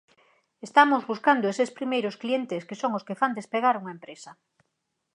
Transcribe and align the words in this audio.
Estamos 0.67 1.01
buscando 1.11 1.45
eses 1.53 1.75
primeiros 1.77 2.15
clientes 2.21 2.65
que 2.67 2.79
son 2.81 2.91
os 2.97 3.05
que 3.07 3.19
fan 3.21 3.37
despegar 3.39 3.75
unha 3.81 3.93
empresa. 3.97 4.31